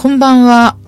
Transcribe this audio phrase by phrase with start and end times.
[0.00, 0.78] こんばんは。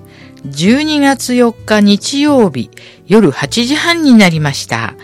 [0.46, 2.71] 12月4日日曜日
[3.06, 4.95] 夜8時半になりました。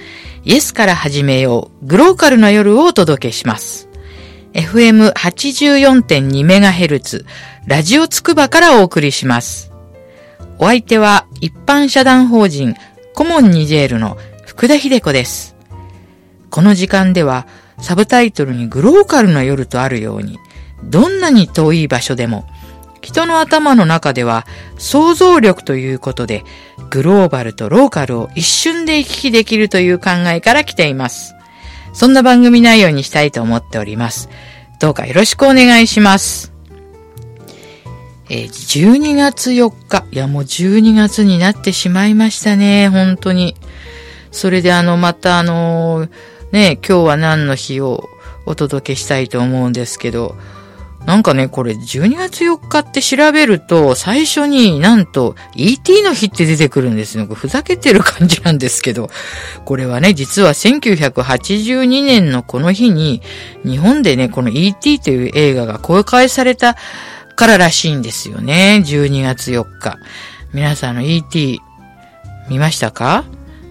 [0.46, 1.86] イエスから始めよう。
[1.86, 3.90] グローカルな夜をお届けします。
[4.54, 7.26] FM84.2MHz
[7.66, 9.72] ラジオつくばからお送りします。
[10.58, 12.76] お相手は一般社団法人
[13.14, 14.16] コモンニジェールの
[14.46, 15.54] 福田秀子です。
[16.48, 17.46] この時間では
[17.78, 20.38] サブタイトルにグローカルな夜とあるように、
[20.82, 22.46] どんなに遠い場所でも、
[23.00, 24.46] 人の頭の中では
[24.78, 26.44] 想像力ということで、
[26.90, 31.34] グローバルとローカルを一瞬で行き来できるという考えから来ています。
[31.92, 34.28] そんな番組内容にしたいと思っております。
[34.80, 36.52] どうかよろしくお願いします。
[38.30, 40.04] え12月4日。
[40.12, 42.88] いや、もう12月になってしまいましたね。
[42.88, 43.56] 本当に。
[44.30, 46.10] それであの、またあのー
[46.52, 48.08] ね、今日は何の日を
[48.46, 50.34] お届けしたいと思うんですけど、
[51.06, 57.24] なんかね、これ12月4日って調べると、最初になんと ET の日って出てくるんですよ。
[57.24, 59.08] ふざけてる感じなんですけど、
[59.64, 63.22] これはね、実は1982年のこの日に、
[63.64, 66.76] 日本でね、この ET という映画が公開された
[67.36, 68.82] かららしいんですよね。
[68.84, 69.96] 12月4日。
[70.52, 71.60] 皆さんの ET
[72.50, 73.24] 見ましたか？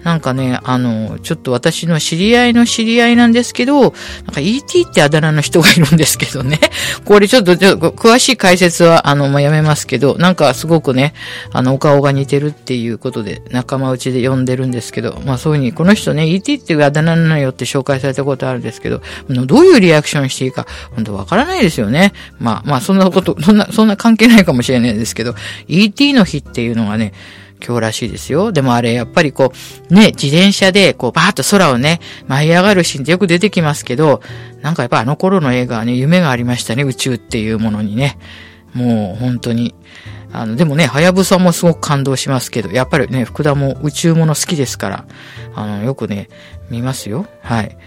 [0.07, 6.61] なんかね、あの、ちょっと私の知り合いの知り合いなんですけど、なんか ET ってあだ名の人がいるんですけどね。
[7.03, 11.13] これちょっと、ちょ詳しい解説は、あの、まあ、やめますけど、なんかすごくね、
[11.51, 22.13] あの、お顔が似てるっていうことで、仲間内で呼んでるんですけど、まあ、そういうふうに、この人ね、ET っていうあだ名なのよって紹介されたことあるんですけど、どういうリアクションしていいか、本当わからないですよね。
[22.39, 25.35] まあ、まあ、そんなこと、そんな、そんな関係ないかもしれないですけど、
[25.67, 27.11] ET の日っていうのがね、
[27.65, 28.51] 今日らしいですよ。
[28.51, 29.51] でもあれ、やっぱりこ
[29.89, 34.21] う、ね、自転車で、こう、バーッと空をね、舞い上がるシーンってよく出てきますけど、
[34.61, 38.17] なんかやっぱあの頃の映画はね、夢がありましたね、宇宙っていうものにね。
[38.73, 39.73] もう、本当に。
[40.33, 45.05] あの、でもね、はやぶさもすごく感動しますけど、やっぱりね、福田も宇宙もの好きですから、
[45.55, 46.29] あの、よくね、
[46.69, 47.25] 見ますよ。
[47.41, 47.77] はい。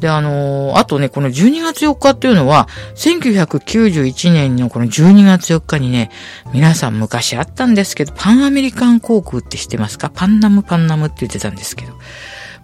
[0.00, 6.10] で、あのーあとね、この12月4日っていうのは、1991年のこの12月4日にね、
[6.52, 10.10] 皆さん昔あったんですけど、パンアメリカン航空って知ってますか？
[10.10, 11.92] パンナムパンナムって言ってたんですけど、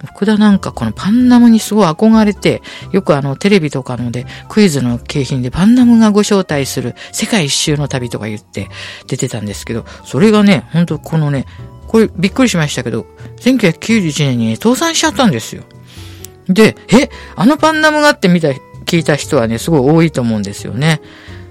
[0.04, 8.68] 福田なんかこのパンナムにすごい憧れて、よくあのテレビとかのでクイズの景品でパンナムがご招待する世界一周の旅とか言って
[9.06, 11.44] 出てたんですけど、それがね、本当このね、
[11.86, 13.06] これびっくりしましたけど、
[13.40, 15.64] 1991年にね、倒産しちゃったんですよ。
[16.48, 18.48] で、え、あのパンナムがって見た、
[18.84, 21.00] 聞いた人はね、すごい多いと思うんですよね。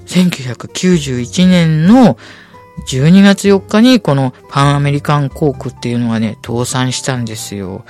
[0.05, 2.17] 1991年の
[2.87, 7.85] 12月4日にこのパンアメリカン航空っていうのがね、倒産したんですよ。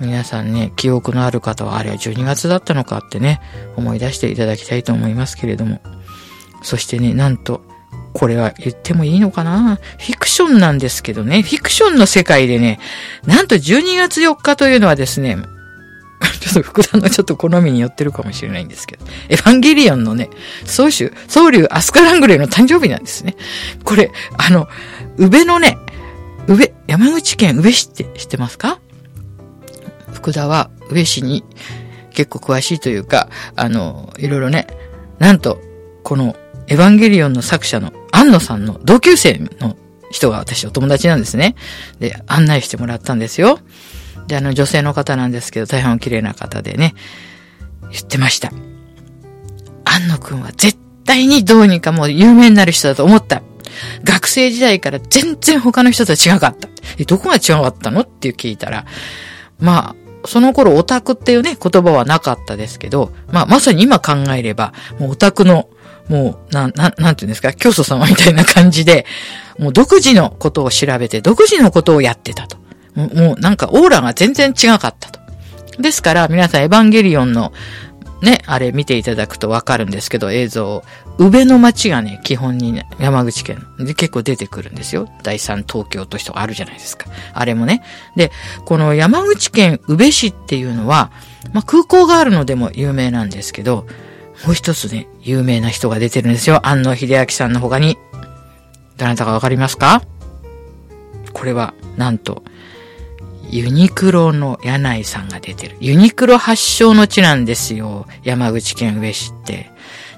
[0.00, 3.40] 皆さんね、記憶のある方はあれは12月だったのかってね、
[3.76, 5.80] 思い出していただきたいと思いますけれども。
[6.62, 7.62] そしてね、なんと、
[8.12, 9.76] これは言ってもいいのかな？
[9.76, 12.80] フィクションなんですけどね、フィクションの世界でね、
[13.26, 15.36] なんと12月4日というのはですね、
[16.26, 20.30] ちょっと福田のちょっと好みに寄ってるかもしれないんですけど、エヴァンゲリオンのね、
[20.64, 23.36] 宗主、宗竜アスカラングレーの誕生日なんですね。
[23.84, 24.68] これ、あの、
[25.16, 25.78] 宇部のね、
[26.46, 28.78] 宇部、山口県宇部市って知ってますか？
[30.12, 31.44] 福田は宇部市に
[32.12, 34.66] 結構詳しいというか、あの、いろいろね、
[35.18, 35.60] なんと、
[36.02, 36.36] この
[36.68, 39.76] エヴァンゲリオンの作者の安野さんの同級生の
[40.10, 41.56] 人が私お友達なんですね。
[41.98, 43.58] で、案内してもらったんですよ。
[44.26, 46.94] で、あの女性の方なんですけど、大変お綺麗な方でね、
[47.90, 48.52] 言ってました。
[49.84, 53.42] 安野くんは絶対にどうにかもう有名になる人だと思った。
[54.04, 56.68] 学生時代から全然他の人とは違かった。
[56.98, 58.86] え、どこが違かったのって聞いたら、
[59.58, 59.94] ま
[60.24, 65.68] あ、その頃オタクっていうね、言葉はなかったですけど、まあ、まさに今考えれば、もうオタクの、
[66.08, 69.06] もう、な、な、なんていうんですか、教祖様みたいな感じで、
[69.58, 72.58] もう独自のことを調べて、独自のことをやってたと。
[72.96, 75.20] もう、なんかオーラが全然違かったと。
[75.78, 77.52] ですから、皆さんエヴァンゲリオンの、
[78.22, 80.82] ね、あれ見ていただくとわかるんですけど、映像。
[81.18, 85.08] 宇部の街がね、基本にね、山口県で結構出てくるんですよ。
[85.22, 87.06] 第三東京都市とかあるじゃないですか。
[87.34, 87.82] あれもね。
[88.16, 88.32] で、
[88.64, 91.10] この山口県宇部市っていうのは、
[91.52, 93.86] まあ、空港があるのでも有名なんですけど、
[94.44, 96.66] もう一つね、有名な人が出てるんですよ。
[96.66, 97.98] 安野秀明さんの他に。
[98.96, 100.02] どなたかわかりますか？
[101.34, 102.42] これは、なんと、
[103.50, 105.76] ユニクロの柳井さんが出てる。
[105.80, 108.06] ユニクロ発祥の地なんですよ。
[108.24, 109.70] 山口県上市って。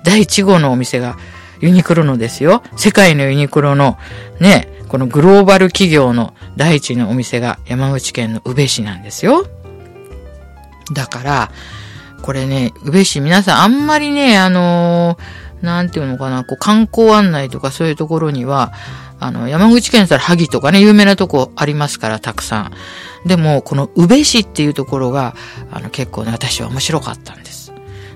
[0.05, 1.17] 第1号のお店が
[1.61, 2.63] ユニクロのですよ。
[2.77, 3.99] 世界のユニクロの
[4.41, 9.47] ね、このグローバル企業の第一のお店が山口県の宇部市なんですよ。
[10.93, 11.51] だから、
[12.23, 18.73] これね、宇部市皆さんあんまりね、あのーなんていうのかな、こう観光案内とかそういうところには、
[19.21, 22.73] あの、山口県だったら萩とかね、有名なとこありますから、たくさん。
[23.29, 25.35] でも、この宇部市っていうところが、
[25.71, 27.73] あの、結構ね、私は面白かったんです。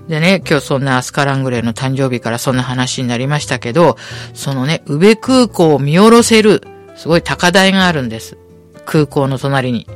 [0.07, 3.97] でね、今日そんなアスカラングレーの誕生日からそんな話になりましたけど、
[4.33, 6.61] そのね、宇部空港を見下ろせる、
[6.95, 8.37] すごい高台があるんです。
[8.85, 9.87] 空港の隣に。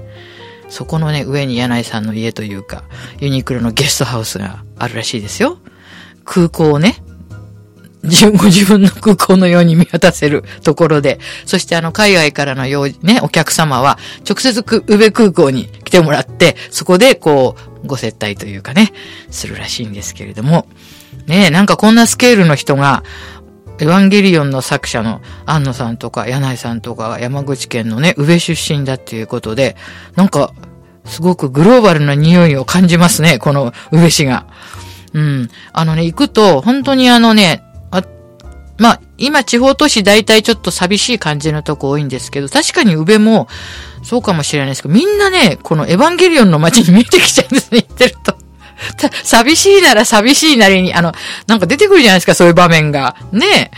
[0.69, 2.83] そこのね、上に柳井さんの家というか、
[3.19, 5.57] ユニクロのゲストハウスがあるらしいですよ。
[6.25, 7.01] 空港をね、
[8.07, 18.93] 自分ご自分の空港のように見渡せるところで、そしてあの海外からのようね、お客様は直接宇部空港に来てもらって、そこでこう、ご接待というかね、
[19.29, 20.67] するらしいんですけれども、
[21.27, 23.03] ねなんかこんなスケールの人が、
[23.79, 29.75] エヴァンゲリオンの作者の安野さんとか柳井さんとか山口県のね、宇部出身だっていうことで、
[30.15, 30.53] なんか、
[31.05, 34.47] すごくグローバルな匂いを感じますね、この宇部市が。
[35.13, 35.49] うん。
[35.73, 37.63] あのね、行くと、本当にあのね、
[38.77, 43.47] まあ、今地方都市大体ちょっと寂しい感じのとこ多いんですけど、確かに宇部も
[44.03, 48.37] そうかもしれないですけど、みんなね、このエヴァンゲリオンの街に見えてきちゃうんですね、行ってると。
[49.23, 51.13] 寂しいなら寂しいなりに、あの、
[51.47, 53.15] なんか出てくるじゃないですか、そういう場面が。
[53.31, 53.71] ね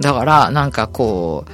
[0.00, 1.52] だから、なんかこう、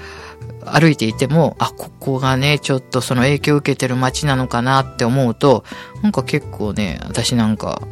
[0.70, 5.64] 歩いていても、あ、ここがね、ちょっとその影響を受けてる街なのかなって思うと、
[6.02, 7.82] なんか結構ね、私なんか、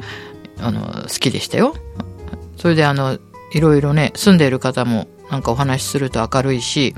[0.59, 1.75] あの、好きでしたよ。
[2.57, 3.19] それであの、
[3.57, 6.95] いろいろね、住んでいる方もなんかお話しすると明るいし、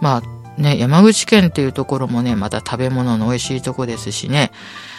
[0.00, 4.52] まあね、山口県っていうところもね、また食べ物の美味しいとこですしね、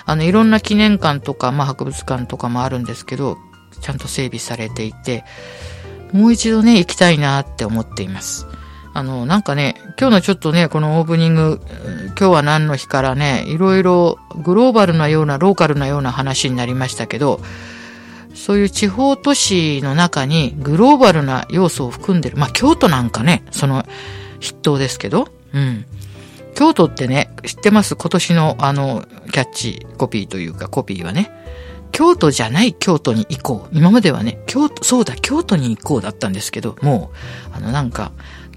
[0.05, 3.37] あの、いろんな記念館とか、まあ博物館とかもあるんですけど、
[3.79, 5.23] ちゃんと整備されていて、
[6.11, 8.45] もう一度ね、行きたいなって思っています。
[8.93, 11.61] あの、なんかね、今日のちょっとね、このオープニング、
[12.19, 17.39] 今日は何の日からね、いろいろグローバルなような、ローカルなような話になりましたけど、
[18.43, 22.35] そういう地方都市の中にグローバルな要素を含んでる。
[22.35, 23.85] まあ、京都なんかね、その
[24.41, 25.85] 筆頭ですけど、うん。
[26.53, 27.95] 京都ってね、知ってます？
[27.95, 31.31] 今年のあの、キャッチコピーというかコピーはね、
[31.93, 33.77] 京都じゃない京都に行こう。
[33.77, 37.11] 今まではね、京都、そうだ、京都に行こうだったんですけど、も
[37.53, 38.11] う、あのなんか、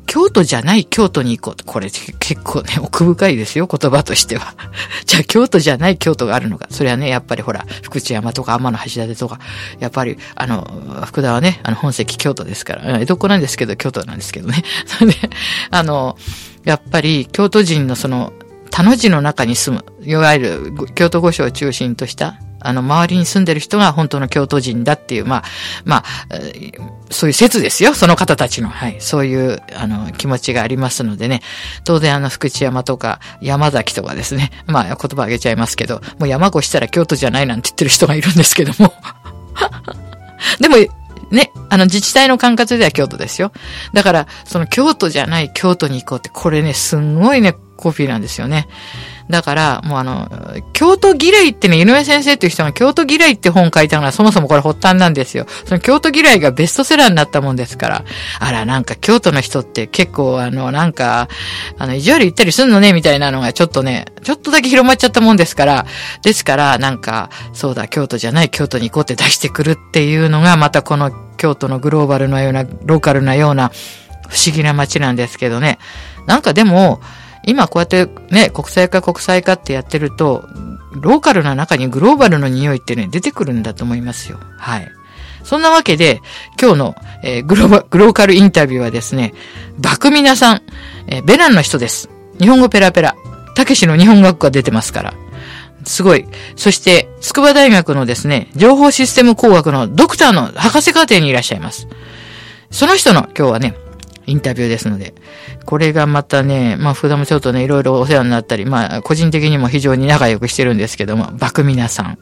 [0.06, 1.64] 京都じゃない京都に行こうと。
[1.64, 4.54] これ結構ね、奥深いですよ、言葉としては。
[5.04, 6.68] じゃあ京都じゃない京都があるのか。
[6.70, 9.38] それはね、やっぱりほら、福知山とか天橋立とか、
[9.78, 14.64] やっぱり、あの、福田はね、あの、本籍京都ですから、江戸っ子なんですけど、京都なんですけどね。
[14.86, 15.30] それで、
[15.70, 16.16] あの、
[16.64, 18.32] やっぱり、京都人のその、
[18.70, 25.44] 田の字の中に住む、いわゆる京都御所を中心としたあの、周りに住んでる人が本当の京都人だっていう、まあ、
[25.84, 26.04] まあ、
[27.10, 27.94] そういう説ですよ。
[27.94, 28.68] その方たちの。
[28.68, 28.96] はい。
[29.00, 31.42] そういう、あの、気持ちがありますのでね。
[31.84, 34.50] 当然、あの、福知山とか、山崎とかですね。
[34.66, 38.92] まあ、言葉あげちゃいますけど、もう山越したら京都じゃないなんて言ってる人がいるんですけども。
[40.60, 40.76] でも、
[41.30, 43.52] ね、あの自治体の管轄では京都ですよ。
[43.92, 48.68] だから、その京都じゃない京都に行こうって、これね、すんごいね、コピーなんですよね。
[49.28, 50.30] だから、もうあの、
[50.72, 55.46] 京都嫌いってね、井上先生っていう人が京都嫌いって本書いたのがそもそもこれ発端なんですよ。
[55.64, 58.04] その京都嫌いがベストセラーになったもんですから。
[58.38, 61.28] あら、なんか京都の人って結構あの、なんか、
[61.78, 65.86] あの、意地悪言ったりすんのね、みたいなのがちょっとね、ちょっとだけ広まっちゃったもんですから。
[66.22, 73.72] ですから、なんか、そうだ、京都じゃない京都に行こうって出してくるっていうのが、またこの京都のグローバルなような、ローカルなような、
[74.28, 75.78] 不思議な街なんですけどね。
[76.26, 77.00] なんかでも、
[77.46, 80.48] 今こうやってね、国際化国際化ってやってると、
[80.92, 84.38] ローカルな中にグローバルの匂いってね、出てくるんだと思いますよ。
[84.58, 84.90] はい。
[85.44, 86.20] そんなわけで、
[86.60, 89.32] 今日の、えー、グローバ、グローカルインタビューはですね、
[89.78, 90.62] バクミナさん、
[91.06, 92.10] えー、ベナンの人です。
[92.40, 93.14] 日本語ペラペラ。
[93.54, 95.14] たけしの日本学科出てますから。
[95.84, 96.26] すごい。
[96.56, 101.86] そして、筑波大学のですね、情報システム工学のドクターの博士課程にいらっしゃいます。
[102.72, 103.76] その人の今日はね、
[104.26, 105.14] インタビューですので、
[105.64, 112.18] これがまたね、まあ、普段もちょっとね、いろいろお世話になったり、まあ、個人的にも非常に仲良くしてるんですけども、バクミナさん。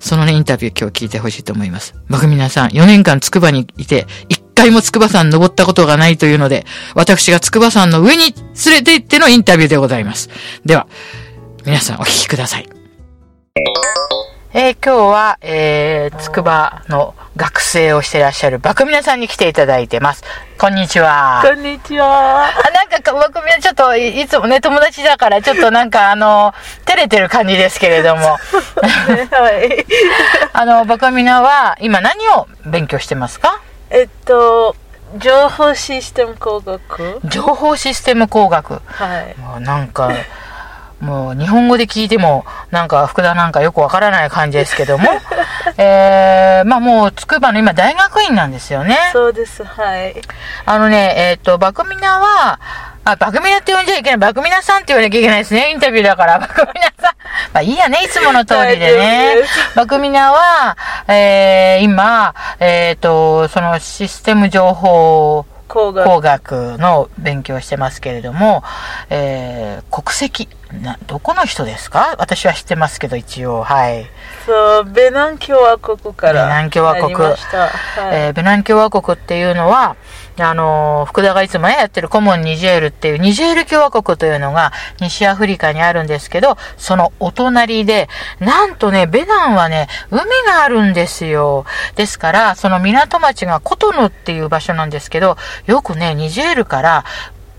[0.00, 1.94] そのね、インタビュー今日聞いてほしいと思います。
[2.08, 8.34] バクミナさん、4年間筑波にいて、1回も筑波山登ったことがないというので、私が筑波山の上に
[8.66, 10.30] 連れて行ってのインタビューでございます。
[10.64, 10.86] では、
[11.64, 12.77] 皆さんお聞きください。
[14.60, 20.24] えー、今日は、えー、つくばの学生をしていらっしゃるバクミナさんに来ていただいてます。
[20.58, 21.44] こんにちは。
[21.46, 22.46] こんにちは。
[22.48, 26.52] あ、なんか、バクミナちょっとい、いつもね、友達だから、ちょっとなんか、あの、
[26.86, 28.30] 照れてる感じですけれども。
[28.30, 28.38] は
[29.62, 29.86] い。
[30.52, 33.60] あの、バクミナは、今何を勉強してますか？
[33.90, 34.74] えっと、
[35.18, 39.62] 情報システム工学情報システム工学はい。
[39.62, 40.10] なんか、
[41.00, 45.08] もう日本語で聞いても、なんか福田なんかよくわからない感じですけども、
[45.78, 48.98] えー、まあもう筑波の今大学院なんですよね。
[49.12, 50.20] そうです、はい。
[50.66, 52.58] あのね、えっ、と、バクミナは、
[53.04, 54.16] あ、バクミナって呼んじゃいけない。
[54.18, 55.70] バクミナさんって言わなきゃいけないですね。
[55.70, 56.38] インタビューだから。
[56.40, 57.14] バクミナさん。
[57.54, 59.36] まあいいやね、いつもの通りでね。
[59.76, 60.76] バクミナは、
[61.06, 66.04] えー、今、えっ、と、そのシステム情報工学。
[66.06, 68.64] 工学の勉強をしてますけれども、
[69.10, 70.48] えー、国籍
[70.82, 72.14] な、どこの人ですか？
[72.18, 74.06] 私は知ってますけど、一応、はい。
[74.46, 76.44] そう、ベナン共和国から。
[76.44, 77.14] ベナン共和国。
[77.14, 77.36] はい。
[78.12, 79.96] えーベナン共和国っていうのは、
[80.42, 88.08] あの福田がいつもね、やってるコモンニジェールっていう、ニジェール共和国というのが西アフリカにあるんですけど、そのお隣で、
[88.40, 91.64] なんとね、ベナンはね、海があるんですよ。
[91.96, 97.04] ですから、その港町がコトヌっていう場所なんですけど、よくね、ニジェールから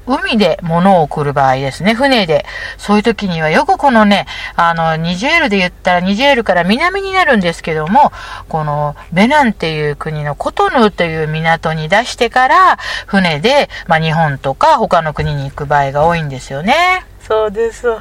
[0.09, 2.45] 海で物を送る場合ですね、船で。
[2.77, 4.25] そういう時にはよくこのね、
[4.55, 8.11] あの、ニジェールで言ったらニジェールから南になるんですけども、
[8.47, 17.05] このベナンっていう国のコトヌーという港に出してから、船で、まあ日本とか他の国に行く場合が多いんですよね。
[17.21, 17.99] そうです、は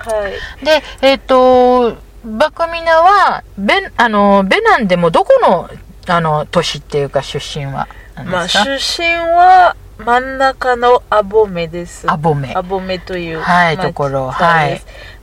[0.63, 0.65] い。
[0.65, 5.69] で、えっ、と、バクミナは、ベン、あの、ベナンでもどこの、
[6.07, 12.11] あの、都市っていうか出身は何まあ、ですか、出身は真ん中のアボメです。
[12.11, 13.41] アボメアボメという。
[13.41, 14.49] はい町ところそう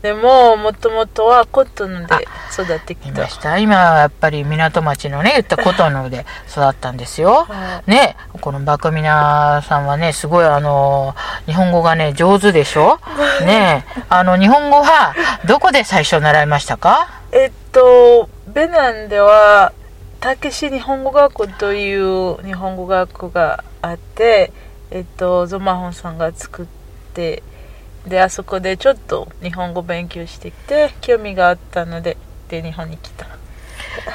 [0.02, 3.58] でも、もともとはコットンで育ってきました。
[3.58, 7.46] 今はやっぱり港町のね、言ったコトヌで育ったんですよ。
[7.50, 11.16] はね、このバクミナさんはね、すごいあの、
[11.48, 13.00] 日本語がね、上手でしょ？
[13.46, 15.16] ねあの、日本語は、
[15.46, 17.08] どこで最初習いましたか？
[17.32, 19.72] えっと、ベナンでは、
[20.20, 24.52] たけし日本語学校という日本語学校があって、
[24.92, 26.66] えっと、ゾマホンさんが作っ
[27.14, 27.44] て、
[28.08, 32.18] で、あそこでちょっと日本語勉強してきて、興味があったので、
[32.50, 33.35] で、日本に来た。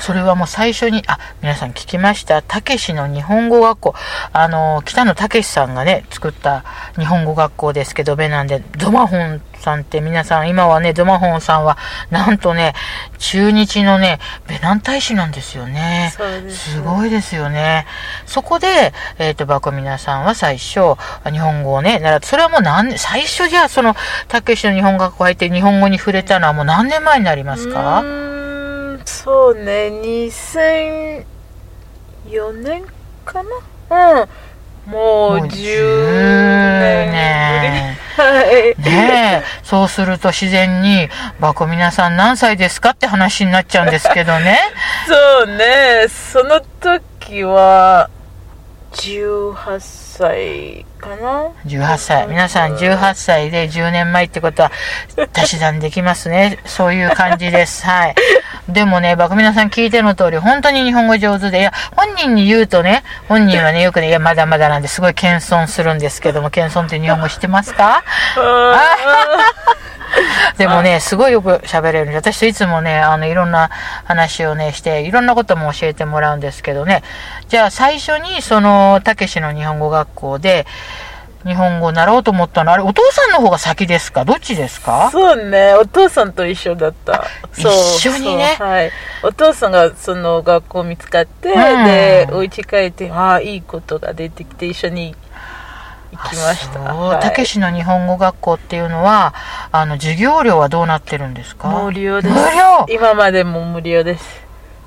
[0.01, 2.43] それはもう最初に、あ、皆さん聞きました。
[2.43, 3.95] たけしの日本語学校。
[4.33, 6.65] あの、北野たけしさんがね、作った
[6.97, 11.77] 日本語学校ですけど、ベナンで、ドマホンさんって皆さん、今はね、ドマホンさんは、
[12.11, 12.75] なんとね、
[13.19, 16.13] 中日のね、ベナン大使なんですよね。
[16.51, 16.73] す。
[16.73, 17.87] すごいですよね。
[18.27, 20.97] そこで、えっ、と、バコミナさんは最初、
[21.31, 23.95] 日本語をね、習って、それはもう何年、最初じゃあ、その、
[24.29, 28.03] たけしの日本語学校入って日本語に触れたのはもう何年前になりますうか
[29.23, 29.89] そうね。
[29.91, 31.25] 2004
[32.62, 32.85] 年
[33.25, 33.43] か
[33.91, 34.21] な？
[34.23, 34.29] うん。
[34.91, 35.50] もうもう10 10
[36.81, 37.97] 年年。
[38.17, 38.75] はい。
[38.83, 44.59] ねえ、そうすると自然に、バコミナさん何歳ですかって話になっちゃうんですけどね。
[45.07, 46.09] そうね。
[46.09, 48.09] その時は
[48.93, 50.10] 18歳
[51.00, 52.27] かな？18歳。
[52.29, 54.71] 皆さん18歳で10年前ってことは、
[55.35, 56.59] 足し算できますね。
[56.67, 57.85] そういう感じです。
[57.87, 58.15] はい。
[58.69, 68.05] でもね、バコミナさん聞いての通り、本当に日本語上手で、いや、本人に言うとね、本人はね、よくね、いや、まだまだなんですごい謙遜するんですけども、謙遜って日本語知ってますか？
[70.61, 72.07] でもね、すごいよく喋れる。
[72.07, 73.71] んで、私といつもね、あの、いろんな
[74.05, 77.02] 話をね、して、いろんなことも教えてもらうんですけどね。
[77.49, 80.67] じゃあ、最初に、その、たけしの日本語学校で、
[81.47, 84.26] 日本語を習おうと思ったのは、あれ、お父さんの方が先ですか？
[84.26, 85.09] どっちですか？
[85.11, 87.25] そうねお父さんと一緒だった。
[87.52, 88.57] そう一緒にね。
[88.59, 88.90] はい。
[89.23, 91.85] お父さんがその学校見つかって、うん。
[91.87, 95.17] でお家帰ってああいいことが出てきて一緒に行
[96.17, 97.19] きました。
[97.21, 99.35] たけしの日本語学校っていうのは、
[99.73, 101.69] あの、授業料はどうなってるんですか？
[101.69, 102.35] 無料です。
[102.35, 102.87] 無料。
[102.88, 104.40] 今までも無料です。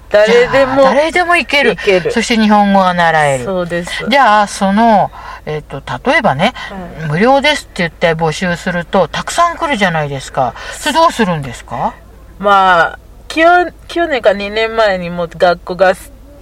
[0.10, 1.72] 誰でも誰でも行ける。
[1.72, 2.12] 行ける。
[2.12, 3.46] そして日本語が習える。
[3.46, 4.06] そうです。
[4.10, 5.10] じゃあ、その、
[5.48, 10.53] えっ、と、例えばね、は無料ですって言って募集すると、たくさん来るじゃないですか。
[10.74, 11.96] それどうするんですか？
[12.38, 13.42] まあ去
[13.88, 16.00] 去年か2年前にも学校がち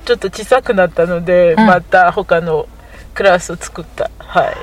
[0.09, 1.65] ょっと小さくなったので、うん。
[1.65, 2.67] また他の
[3.13, 4.55] クラスを作ったはい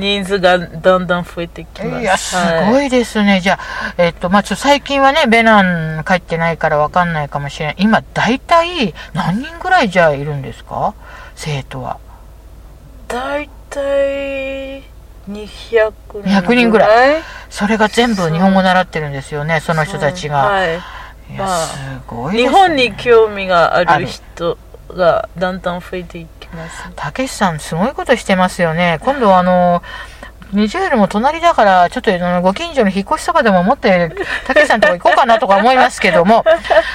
[0.00, 3.40] 人数がどんどん増えてきますいや、すはいごいですね。
[3.40, 7.74] じゃあ、えっ、と、まあ、ちょ、最近はね、ベナン帰ってないからわかんないかもしれない。
[7.78, 10.94] 今、大体、何人ぐらいじゃあいるんですか？
[11.34, 11.98] 生徒は。
[13.08, 14.84] 大体
[15.28, 20.36] 200 200人ぐらいそれが全部日本語習ってるんですよね、その人たちが。
[20.44, 22.42] はいいや、まあすごいね。
[22.42, 24.56] 日本に興味がああるる人
[24.90, 28.98] がだんだん増えていきますたけしさん、すごいことしてますよね。
[29.02, 29.82] 今度あの、
[30.52, 32.10] ニジェールも隣だから、ちょっと
[32.42, 34.10] ご近所の引っ越しとかでも持って、
[34.46, 36.44] たけしさんとこ行こうかなとか思いますけども、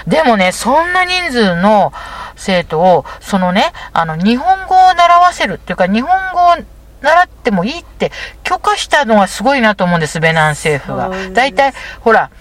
[0.08, 1.94] でもね、そんな人数の
[2.36, 6.56] 生徒を、そのね、あの、日本語を習わせるっていうか、日本語を
[7.02, 8.12] 習ってもいいって
[8.44, 11.12] 許可したのがすごいなと思うんです、ベナン政府が。
[11.34, 12.32] 大体、ほら、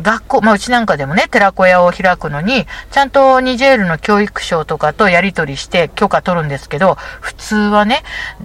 [0.00, 8.02] 学校、まあうちなんかでもね、寺子屋を開くのに、ちゃんとニジェールの教育省とかとやり取りして許可取るんですけど、普通はね、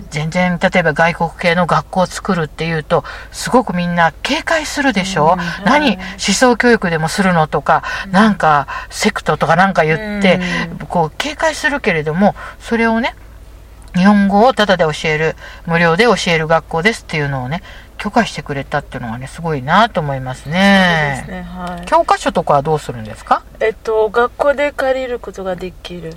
[0.10, 5.66] 全然、例えば外国系の学校を作るっていうと、すごくみんな警戒するでしょ、うん。
[5.66, 10.40] 何思想教育でもするのとか、なんかセクトとかなんか言って、
[10.88, 13.16] こう警戒するけれども、それをね、
[13.94, 17.62] 日本語をタダで教える、無料で教える学校ですっていうのをね、
[18.02, 21.24] 許可してくれたっていうのはね、すごいなと思いますね。
[21.30, 21.86] ねはい。
[21.86, 23.44] 教科書とかはどうするんですか？
[23.60, 26.12] えっと学校で借りることができる。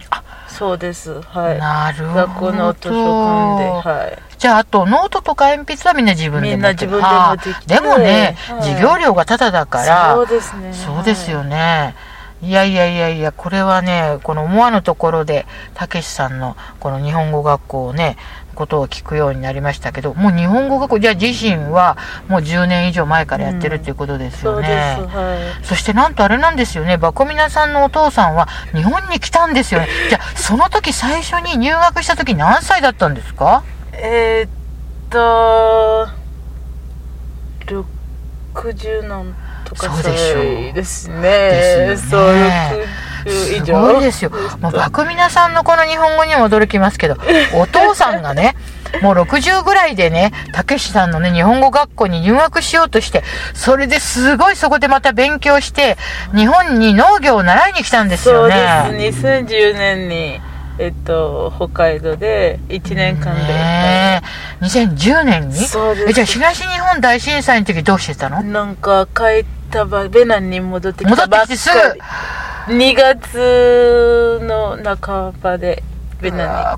[0.48, 1.58] そうですはい。
[1.58, 2.14] なるほど。
[2.26, 4.18] 学校の図書館ではい。
[4.38, 6.92] じゃあ、あと、ノートとか鉛筆はみんな自分で持ってる。
[6.92, 8.62] みんな自分でもね、はい。
[8.62, 11.94] 授業料がタダだから、そうですねそうですよね。
[12.42, 18.16] いやいやいやいや、これはね、この思わぬところで、たけしさんのこの日本語学校をね、
[18.54, 21.96] ことを聞くようになりましたけど、もう日本語学校、じゃあ自身は
[22.28, 24.70] もう10年以上前からやってるっていうことですそうです
[25.00, 25.14] よね。
[25.14, 25.64] はい。
[25.64, 29.88] そしてなんとあれなんですよね、バコミナさんのお父さんは日本に来たんですよね。
[30.08, 33.62] じゃあ、その時最初に入学した時何歳だったんですか？
[33.92, 34.50] えーっ
[35.10, 36.08] と
[37.66, 39.34] 60何
[39.64, 40.42] とかそうでしょう。
[40.44, 41.20] 歳ですね。
[41.22, 42.86] ですよそうね60以
[43.30, 44.30] す上ごいですよ。
[44.60, 47.16] もうバクミナさんのこの日本語にも驚きますけど、
[47.54, 48.56] お父さんがね、
[49.02, 55.96] もう60ぐらいでね、たけしさんのね、日本語学校に入学しようとして、それですごいそこでまた勉強して、
[56.34, 58.54] 日本に農業を習いに来たんですそうよね。
[58.92, 60.40] です2010年に
[60.76, 64.22] えっと北海道で1年間で、ね
[64.60, 64.64] え。
[64.64, 65.54] 2010年に？
[65.54, 66.10] そうです。
[66.10, 68.42] えじゃあ東日本大震災の時どうしてたの？
[68.42, 71.58] なんか帰ったばベナンに戻ってき戻ってたばっかり。
[71.58, 71.98] きてすぐ
[72.66, 75.82] 2月の半ばで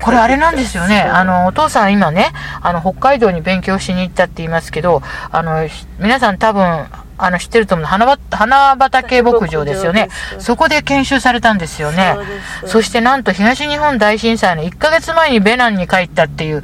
[0.01, 1.01] これあれなんですよね。
[1.01, 5.01] あの、お父さん今ね、あの、北海道に勉強しに行ったって言いますけど、
[5.31, 10.09] あの、し皆さん多分、あの、知ってると思う花ば花畑牧場ですよね。
[10.39, 12.17] そこで研修されたんですよね。
[12.65, 16.63] そしてなんと東日本大震災の1ヶ月前にベナンに帰ったっていう、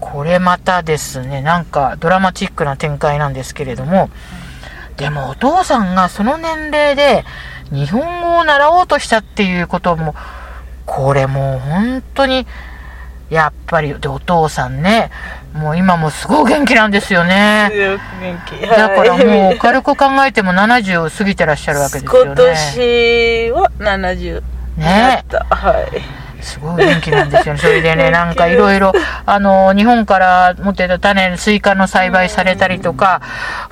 [0.00, 4.10] これまたですね、なんかドラマチックな展開なんですけれども、
[4.96, 7.24] でもお父さんがその年齢で
[7.70, 10.14] 日本語を習おうとしたっていうことも、
[10.84, 12.46] これもう本当に、
[13.30, 15.10] やっぱり、で、お父さんね、
[15.52, 17.70] もう今もすごい元気なんですよね。
[17.72, 17.98] 元
[18.46, 22.32] 気だからもうう軽く考えても70を過ぎてらっしゃるわけですよね。
[22.32, 24.42] 今年は70
[24.76, 27.60] ねなったはいすごい元気なんですよね。
[27.60, 28.92] それでね、 なんかいろいろ、
[29.26, 33.20] あの、日本から持ってた種、スイカの栽培されたりとか、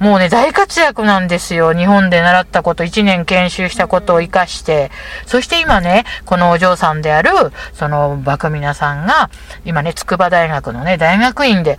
[0.01, 1.73] もうね、大活躍なんですよ。
[1.73, 4.91] 日本で習ったこと、1年研修したことを活かして。
[5.27, 7.31] そして今ね、このお嬢さんである、
[7.75, 9.31] その、バクミナさんが、
[9.65, 11.79] 今ね、筑波大学のね、大学院で、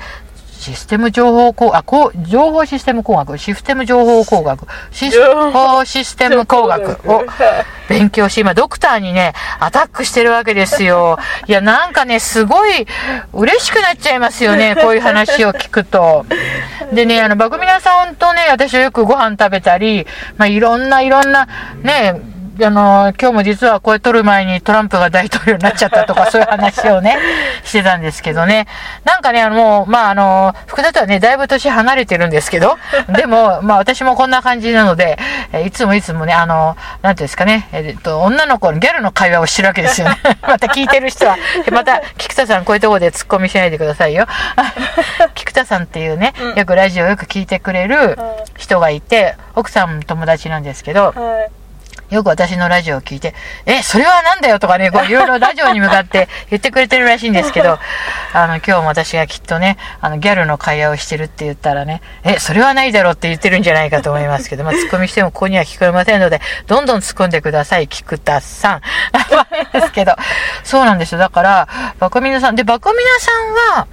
[0.65, 5.19] システム情報工、あ、こう、情報システム工学、システム情報工学、シス
[5.85, 7.23] システム工学を
[7.87, 11.19] 勉強し、今ドクターにね、アタックしてるわけですよ。
[11.45, 12.87] いや、なんかね、すごい
[13.33, 16.25] 嬉しくなっちゃいますよね、 こういう話を聞くと。
[16.91, 21.47] でね、あの、バクミナさんとね、私はよくご飯食べたり、まあ、いろんな、いろんな、
[21.83, 22.19] ね、
[22.63, 27.17] あの、今日も実はこれ撮る前にトランプが大統領になっちゃったとか、そういう話をね、
[27.65, 28.65] してたんですけどね。
[29.03, 32.77] なんかね、あの、もう、まあ、あの、福田とはね、だいぶ年離れてるんですけど、
[33.09, 35.19] でも、まあ、私もこんな感じなので、
[35.51, 40.17] えいつもいつもね、あの、なんていうんですかね、えっと、女の子のギャルの会話をしてるわけですよね。
[40.47, 41.37] また聞いてる人は、
[41.71, 44.27] また、菊田さん、こういうところで突っ込みしないでくださいよ。
[45.35, 48.17] 菊田さんっていうね、よくラジオよく聞いてくれる
[48.57, 51.64] 人がいて、奥さんも友達なんですけど、はい
[52.15, 53.33] よく私のラジオを聞いて、
[53.65, 57.77] え、それはなんだよとかね、こういろいろラジオに向かって 言ってくれてるらしいんですけど、
[58.33, 68.81] あの、今日も私がきっとね、あの、ギャルの会話をしてるって言ったらね、え、それはないだろうって言ってるんじゃないかと思いますけど、まあ、突っ込みしてもここには聞こえませんので、どんどん突っ込んでください、菊田さん。
[69.73, 70.15] ですけど、
[70.63, 71.17] そうなんですよ。
[71.19, 71.67] だから、
[71.99, 73.87] バコミナさん、で、バコミナさんは、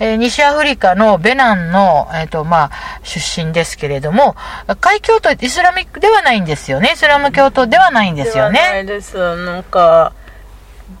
[0.00, 2.70] えー西アフリカのベナンの、えっ、と、まあ、
[3.02, 4.36] 出身ですけれども、
[4.80, 6.92] 海教徒、イスラミックではないんですよね。
[6.94, 8.82] イスラム教徒ではないんですよではなね。
[8.84, 10.12] いですなんか、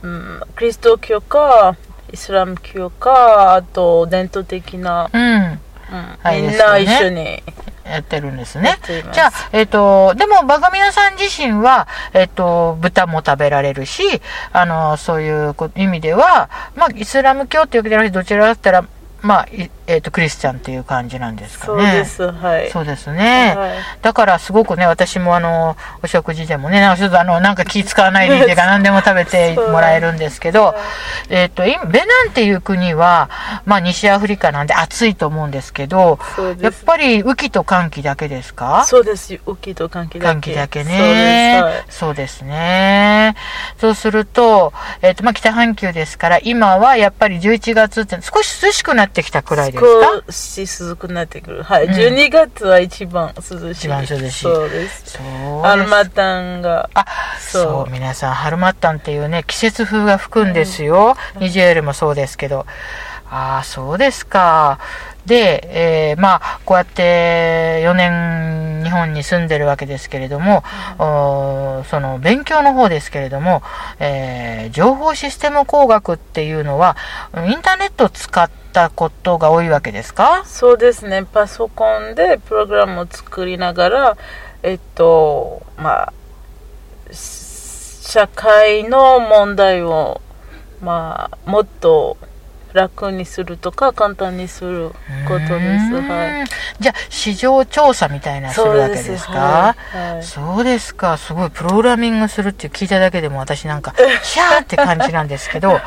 [0.02, 1.76] うん、キリスト教か
[2.12, 5.60] イスラム教かあと伝統的な、うん。
[5.90, 6.18] うん。
[6.22, 7.42] はいみんな一緒に
[7.84, 8.78] やってるんですやね
[9.12, 14.02] じゃあ、えっ、と、でも、バカミナさん自身は、えっ、と、豚も食べられるし、
[14.52, 18.86] あの、そういうこ意味では、まあ、イスラム教っていうわけじゃなくて、どちらだったら、
[19.22, 21.92] まあ、いえっ、と、クリスチャンっていう感じなんですかそうね。
[21.92, 22.30] です。
[22.30, 22.70] はい。
[22.70, 23.54] そうですね。
[23.56, 30.74] はいだからすごくね、私もあの、お食事でもね、なんかちょっとあの、なんか気使わないでいいか 何でも食べてもらえるんですけど、
[31.30, 33.30] えっ、と、今ベナンっていう国は、
[33.64, 36.18] まあ西アフリカなんで暑いと思うんですけど。
[36.60, 38.84] やっぱり雨季と寒気だけですか？
[38.86, 39.38] そうです。
[39.46, 40.26] 雨季と寒気だけ。
[40.28, 41.58] 寒気だけね。
[41.60, 41.98] そうです。
[41.98, 43.34] そうですね。
[43.80, 44.72] そうすると、
[45.02, 51.62] えっ、と、まあ、北半球ですから、今はやっぱり11月って少し涼しくなってきたくらいですか少し涼くなってくる。
[51.62, 51.84] はい。
[51.84, 53.70] うん12月は一番涼しい。
[53.72, 55.02] 一番涼しいそうです。
[55.06, 55.66] そうです。
[55.66, 56.88] アルマタンが。
[56.94, 57.04] あ、
[57.40, 61.16] そうそう、皆さん、ハルマタンっていうね、季節風が吹くんですよ。
[61.38, 62.66] ニジェールもそうですけど。
[63.30, 64.78] ああ、そうですか。
[65.26, 65.68] で、
[66.10, 70.64] えーまあ、こうやって4年日本に住んでるわけですけれども、
[70.98, 73.62] おーその勉強の方ですけれども、
[74.00, 76.96] えー情報システム工学っていうのは、
[77.46, 80.44] インターネットを使ってたことが多いわけですか？
[80.44, 81.24] そうですね。
[81.24, 84.16] パソコンでプログラムを作りながら、
[84.62, 86.12] えっと、まあ、
[87.12, 90.20] 社会の問題を、
[90.80, 92.16] まあ、もっと
[92.78, 94.90] 楽にするとか簡単にする
[95.26, 95.48] ことです。
[96.00, 96.46] はい。
[96.80, 99.32] じゃあ、市場調査みたいなするわけですか？
[99.32, 101.16] はいはいそうですか。
[101.16, 101.50] すごい。
[101.50, 105.80] プログラミングするって聞いただけでも私なんか、 シャーって感じなんですけど、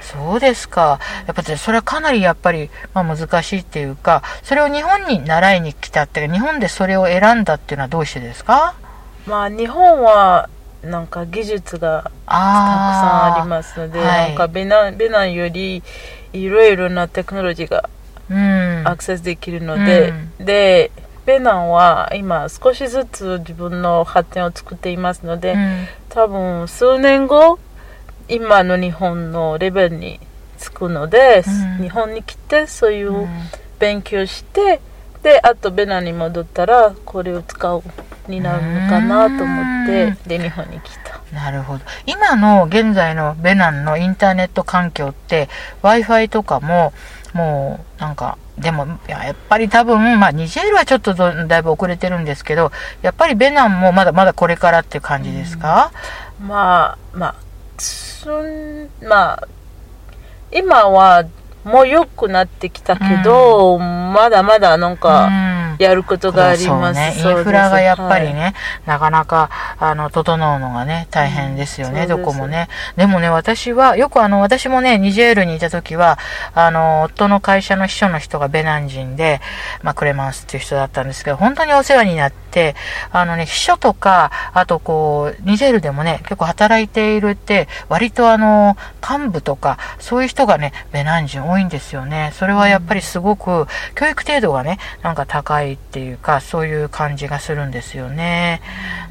[0.00, 0.98] そうですか。
[1.26, 8.74] やっぱりそれはかなりやっぱり、まあ、難しいっていうか、それを日本に習いに来たっていうか、日本でそれを選んだっていうのはどうしてですか？
[9.26, 10.48] まあ、日本は、
[10.82, 15.82] なんか技術がたくさんありあますので、はいなんかベナンベナンより
[16.32, 17.88] いろいろなテクノロジーが。
[18.84, 20.92] アクセスできるので、で
[21.26, 25.86] ベナンは今少しずつ自分の発展を作っていますので、うん。
[26.08, 27.58] 多分数年後
[28.28, 30.20] 今の日本のレベルに
[30.58, 31.42] つくので、
[31.78, 31.82] うん。
[31.82, 33.28] 日本に来てそういううん。
[33.78, 34.80] 勉強して
[35.22, 37.82] であとベナンに戻ったらこれを使う
[38.28, 40.28] になるのかなと思って、うん。
[40.28, 41.84] で日本に来たなるほど。
[42.06, 45.48] 今の現在のベナンのインターネット環境って、
[45.82, 46.92] Wi-Fi とかも、
[47.32, 55.92] もう、なんか、でも、いややっぱり多分、まあ、ニジェールはちょっとどだいぶ遅れてるんですけど、やっぱりベナンもまだまだこれからっていう感じですか、
[56.40, 57.34] まあまあ
[57.78, 59.48] すんまあ
[60.52, 61.24] 今は
[61.64, 65.49] もう良くなってきたけど、まだまだなんかうん
[65.84, 67.38] やることがあります、そうね。
[67.38, 68.54] インフラがやっぱりね、はい
[68.86, 72.68] なかなか、あの、整うのがね、大変ですよね、うんどこもね。
[72.96, 76.18] でもね、私は、よくあの、私もね、ニジェールにいた時は、
[76.54, 79.40] あの、夫の会社の秘書の人がベナン人で、
[79.82, 82.74] まあ、クレマンスっていう人だったんですけど、本当にお世話になって、
[83.12, 88.76] あのね、秘書とか、あとこう、ニジェールでもね、結構働いているって、割とあの、
[89.08, 92.32] 幹部とか、そういう人がね、ベナン人多いんですよね。
[92.34, 98.60] それはやっぱりすごく、教育程度がね、なんか高いっていうか、そういう感じがするんですよね。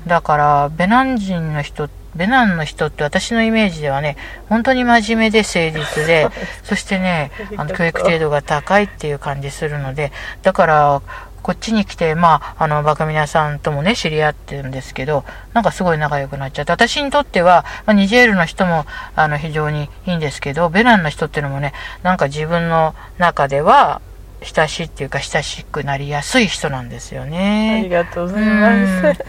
[0.07, 4.17] だから、ベナン人の人、ベナンの人って私のイメージではね、
[4.47, 6.29] 本当に真面目で誠実で、
[6.63, 11.01] そしてね、あの教育程度が高いっていう感じするので、だから、
[11.41, 24.01] こっちに来て、まあ、あの、バカミナさんともね、知り合ってるんですけど、なんかすごい仲良くなっちゃって、私にとっては、まあ、ニジェールの人も、あの、非常にいいんですけど、ベナンの人っていうのもね、なんか自分の中では、
[24.41, 27.89] 親しいっていうか、親しくなりやすい人なんですよありね。
[27.89, 29.25] がとうございうんます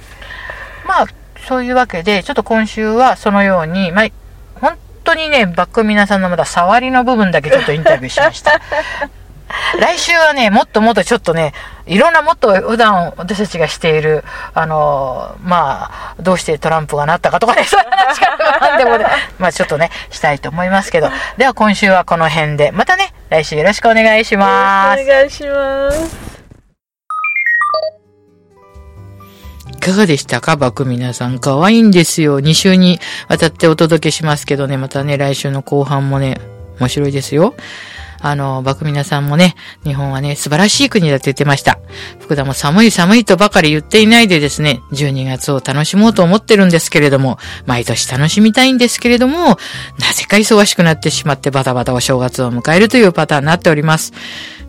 [0.87, 1.07] まあ、
[1.47, 4.09] そういうわけで、ちょっと今週はそのように、まあ、
[4.61, 8.61] 本当にね、バックミナさんのまだ触りの部分だけちょっとインタビューしました。
[9.81, 11.53] 来週はね、もっともっとちょっとね、
[11.87, 19.07] いろんなもっと普段私たちがしている、あの、まあ、どうしてトランプがなったかとかね、そういう話がなんでもね、
[19.39, 21.11] まあちょっとね、したいと思いますけど。
[21.37, 25.07] では今週はこの辺で、またね、来週よろしくお願いしますお。
[25.07, 26.31] 願いします
[29.69, 30.57] いかがでしたか？
[30.57, 31.39] バクミナさん。
[31.39, 32.41] 可愛いんですよ。
[32.41, 36.39] 2週にわたってお届けしますけどね、またね、来週の後半もね、
[36.81, 37.55] 面白いですよ。
[38.21, 39.55] あの、バクミナさんもね、
[39.85, 41.79] 日本はね、素晴らしい国だって言ってました。
[42.21, 49.59] 福田も寒い寒いとばかり言っていないでですね、12月を楽しもうと思ってるんですけれども、毎年楽しみたいんですけれども、
[49.99, 54.13] なぜか忙しくなってしまってバタバタお正月を迎えるというパターンになっております。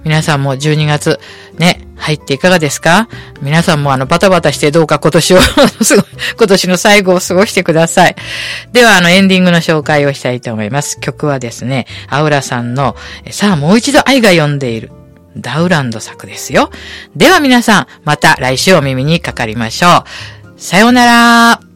[0.04, 1.20] 皆さんも12月、
[1.58, 3.08] ね、入っていかがですか？
[3.42, 5.38] 皆さんもあの、バタバタしてどうか今年を
[6.38, 8.16] 今年の最後を過ごしてください。
[8.74, 11.00] では、あの、エンディングの紹介をしたいと思います。
[11.00, 12.96] 曲はですね、アウラさんの、
[13.30, 14.92] さあ、もう一度愛が呼んでいる、
[15.38, 16.72] ダウランド作ですよ。
[17.16, 20.04] では皆さん、また来週お耳にかかりましょ
[20.48, 20.60] う。
[20.62, 21.71] さようなら。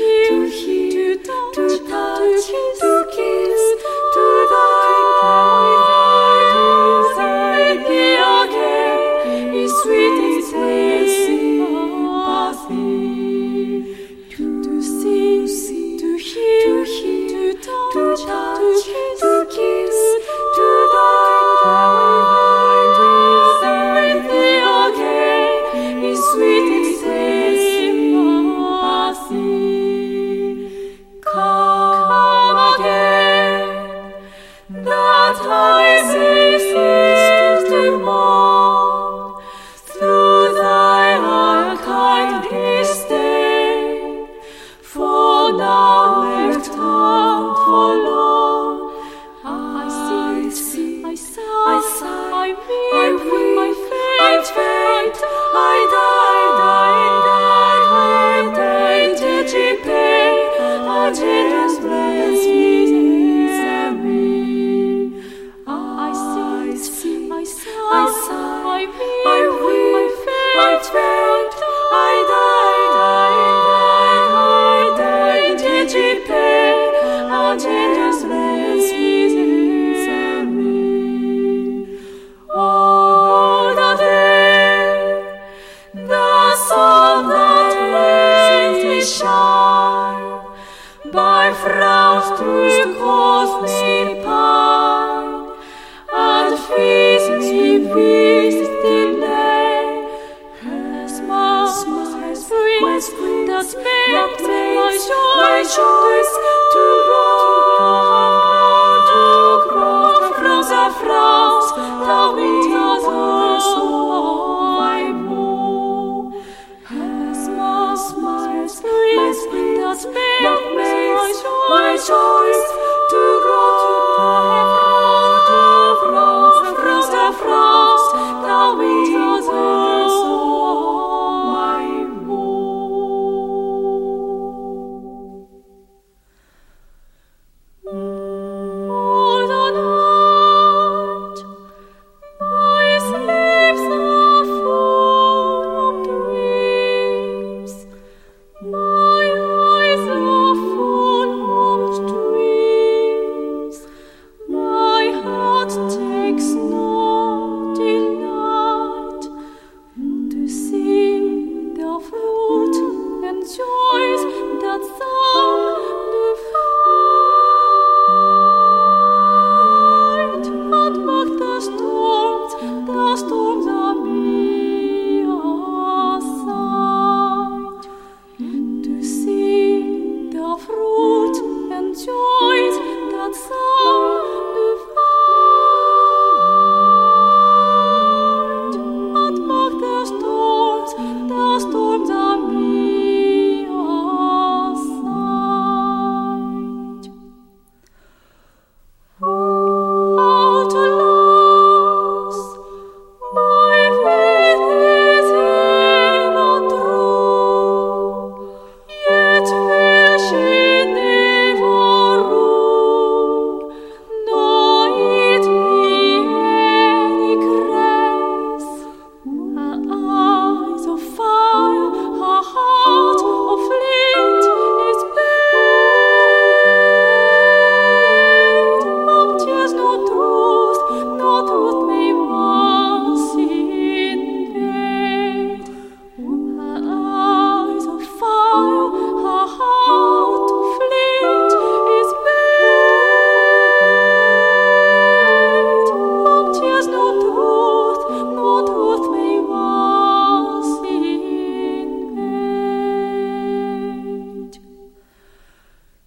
[0.00, 2.89] hear, to touch, to touch his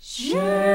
[0.06, 0.73] Je